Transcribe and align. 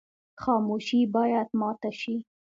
خاموشي 0.43 1.01
باید 1.15 1.47
ماته 1.59 1.91
شي. 1.99 2.15